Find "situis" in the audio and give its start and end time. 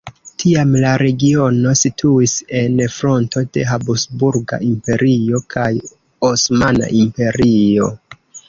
1.81-2.33